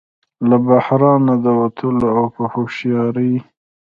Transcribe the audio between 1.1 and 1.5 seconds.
نه د